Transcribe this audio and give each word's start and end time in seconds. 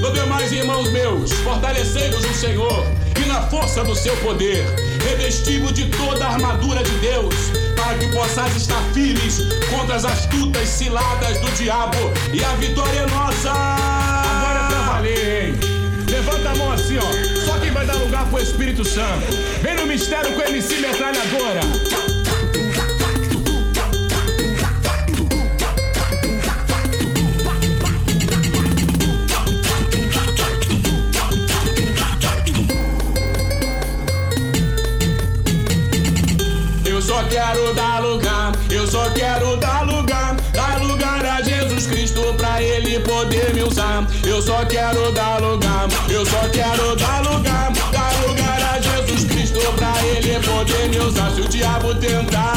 No 0.00 0.12
demais, 0.12 0.52
irmãos 0.52 0.90
meus, 0.92 1.32
fortalecei-vos 1.32 2.24
no 2.24 2.32
Senhor 2.32 2.86
e 3.20 3.26
na 3.26 3.42
força 3.48 3.82
do 3.82 3.94
seu 3.94 4.16
poder, 4.18 4.64
revestivo 5.02 5.72
de 5.72 5.86
toda 5.86 6.24
a 6.24 6.34
armadura 6.34 6.82
de 6.82 6.92
Deus, 6.98 7.34
para 7.74 7.98
que 7.98 8.06
possais 8.08 8.54
estar 8.56 8.80
firmes 8.94 9.40
contra 9.70 9.96
as 9.96 10.04
astutas 10.04 10.68
ciladas 10.68 11.38
do 11.40 11.50
diabo, 11.56 11.96
e 12.32 12.44
a 12.44 12.52
vitória 12.54 13.00
é 13.00 13.06
nossa. 13.06 13.50
Agora 13.50 14.58
é 14.58 14.68
pra 14.68 14.92
valer, 14.92 15.44
hein? 15.48 15.54
Levanta 16.08 16.48
a 16.48 16.54
mão 16.54 16.72
assim, 16.72 16.96
ó. 16.98 17.46
Só 17.46 17.58
quem 17.58 17.70
vai 17.72 17.84
dar 17.84 17.96
lugar 17.96 18.24
pro 18.26 18.40
Espírito 18.40 18.84
Santo. 18.84 19.26
Vem 19.62 19.74
no 19.76 19.86
mistério 19.86 20.32
com 20.32 20.40
a 20.40 20.48
MC 20.48 20.76
Metralhadora. 20.76 21.60
Quero 37.28 37.74
dar 37.74 38.00
lugar, 38.00 38.52
eu 38.70 38.86
só 38.86 39.10
quero 39.10 39.56
dar 39.56 39.82
lugar, 39.82 40.34
dar 40.52 40.80
lugar 40.80 41.24
a 41.24 41.42
Jesus 41.42 41.86
Cristo 41.86 42.34
pra 42.34 42.62
Ele 42.62 42.98
poder 43.00 43.54
me 43.54 43.62
usar. 43.62 44.06
Eu 44.24 44.40
só 44.40 44.64
quero 44.64 45.12
dar 45.12 45.40
lugar, 45.40 45.88
eu 46.08 46.24
só 46.24 46.48
quero 46.48 46.96
dar 46.96 47.22
lugar, 47.22 47.72
dar 47.92 48.12
lugar 48.26 48.74
a 48.74 48.80
Jesus 48.80 49.24
Cristo 49.24 49.60
pra 49.76 49.92
Ele 50.04 50.40
poder 50.40 50.88
me 50.88 50.98
usar. 50.98 51.30
Se 51.32 51.40
o 51.42 51.48
diabo 51.48 51.94
tentar, 51.96 52.54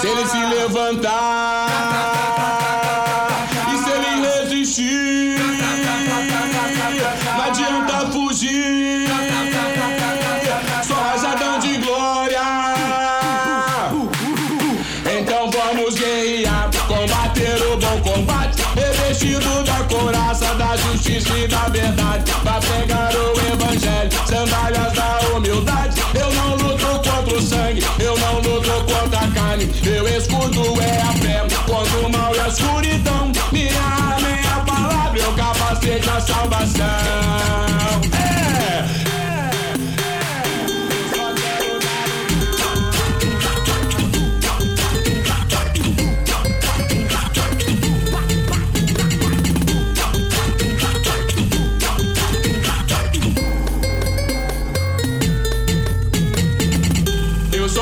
se 0.00 0.06
ele 0.08 0.26
se 0.26 0.44
levantar, 0.54 2.35
revestido 19.16 19.62
da 19.64 19.84
couraça, 19.84 20.54
da 20.54 20.76
justiça 20.76 21.36
e 21.36 21.48
da 21.48 21.68
verdade, 21.68 22.30
pra 22.42 22.60
pegar 22.60 23.10
o 23.14 23.52
evangelho, 23.52 24.10
sandálias 24.26 24.92
da 24.92 25.18
humildade. 25.34 26.00
Eu 26.14 26.32
não 26.34 26.56
luto 26.56 26.86
contra 26.86 27.36
o 27.36 27.42
sangue, 27.42 27.84
eu 27.98 28.16
não 28.18 28.34
luto 28.40 28.70
contra 28.84 29.18
a 29.20 29.28
carne, 29.32 29.70
meu 29.82 30.06
escudo 30.08 30.80
é 30.82 31.00
a 31.00 31.12
fé, 31.14 31.46
contra 31.66 31.98
o 32.06 32.10
mal 32.10 32.34
e 32.34 32.40
a 32.40 32.48
escuridão. 32.48 33.32
Minha 33.52 33.80
arma 33.80 34.28
é 34.28 34.46
a 34.48 34.60
palavra, 34.60 35.12
meu 35.12 35.32
capacete 35.32 36.08
a 36.10 36.20
salvação. 36.20 37.65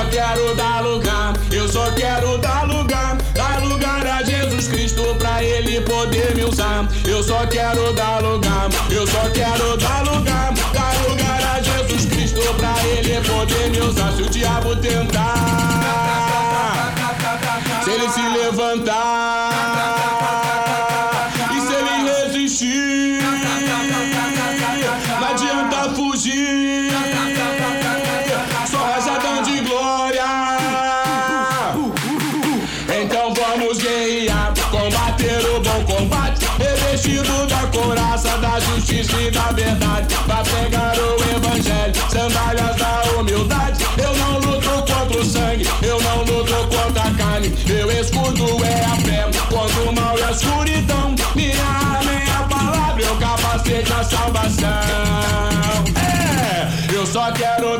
Só 0.00 0.06
quero 0.06 0.54
dar 0.54 0.80
lugar, 0.82 1.34
eu 1.52 1.68
só 1.68 1.90
quero 1.92 2.38
dar 2.38 2.66
lugar, 2.66 3.18
dar 3.34 3.62
lugar 3.62 4.06
a 4.06 4.22
Jesus 4.22 4.68
Cristo 4.68 5.14
pra 5.18 5.44
Ele 5.44 5.82
poder 5.82 6.34
me 6.34 6.44
usar. 6.44 6.88
Eu 7.06 7.22
só 7.22 7.46
quero 7.46 7.92
dar 7.92 8.22
lugar, 8.22 8.70
eu 8.90 9.06
só 9.06 9.28
quero 9.28 9.76
dar 9.76 10.02
lugar, 10.04 10.54
dar 10.72 10.94
lugar 11.06 11.54
a 11.54 11.60
Jesus 11.60 12.06
Cristo 12.06 12.40
pra 12.54 12.74
Ele 12.86 13.20
poder 13.28 13.70
me 13.70 13.80
usar. 13.80 14.12
Se 14.12 14.22
o 14.22 14.30
diabo 14.30 14.74
tentar, 14.76 15.34
se 17.84 17.90
ele 17.90 18.08
se 18.08 18.22
levantar, 18.22 19.50
e 21.54 21.60
se 21.60 21.74
ele 21.74 22.10
resistir, 22.10 23.22
não 25.20 25.28
adianta 25.28 25.94
fugir. 25.94 26.89
Revestido 37.20 37.46
da 37.46 37.66
couraça, 37.68 38.38
da 38.38 38.60
justiça 38.60 39.20
e 39.20 39.30
da 39.30 39.52
verdade, 39.52 40.14
pra 40.26 40.42
pegar 40.42 40.94
o 40.96 41.36
evangelho, 41.36 41.92
sandálias 42.10 42.76
da 42.76 43.02
humildade. 43.18 43.84
Eu 43.98 44.16
não 44.16 44.38
luto 44.38 44.70
contra 44.70 45.20
o 45.20 45.24
sangue, 45.24 45.66
eu 45.82 46.00
não 46.00 46.18
luto 46.24 46.52
contra 46.68 47.02
a 47.02 47.14
carne, 47.14 47.52
meu 47.66 47.90
escudo 47.90 48.64
é 48.64 48.84
a 48.84 48.96
fé, 48.96 49.26
contra 49.48 49.82
o 49.82 49.94
mal 49.94 50.18
e 50.18 50.22
a 50.22 50.30
escuridão. 50.30 51.14
Minha 51.34 51.64
arma 51.64 52.12
é 52.12 52.30
a 52.30 52.42
palavra, 52.44 52.94
meu 52.96 53.16
capacete 53.16 53.92
a 53.92 54.04
salvação. 54.04 54.68
É, 55.96 56.94
eu 56.94 57.06
só 57.06 57.30
quero 57.32 57.78